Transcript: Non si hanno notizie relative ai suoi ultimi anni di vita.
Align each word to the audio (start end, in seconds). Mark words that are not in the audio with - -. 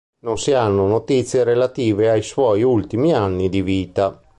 Non 0.21 0.39
si 0.39 0.51
hanno 0.53 0.87
notizie 0.87 1.43
relative 1.43 2.09
ai 2.09 2.23
suoi 2.23 2.63
ultimi 2.63 3.13
anni 3.13 3.49
di 3.49 3.61
vita. 3.61 4.19